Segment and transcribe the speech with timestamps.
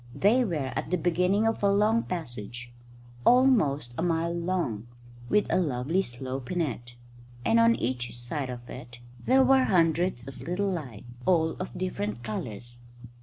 [0.15, 2.73] They were at the beginning of a long passage,
[3.23, 4.87] almost a mile long,
[5.29, 6.95] with a lovely slope in it;
[7.45, 12.23] and on each side of it there were hundreds of little lights, all of different
[12.23, 12.81] colours.